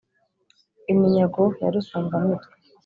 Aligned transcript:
iminyago 0.91 1.43
ya 1.61 1.69
rusumbamitwe 1.73 2.47